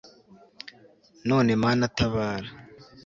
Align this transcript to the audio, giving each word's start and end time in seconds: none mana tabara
none 1.29 1.51
mana 1.63 1.85
tabara 1.97 2.47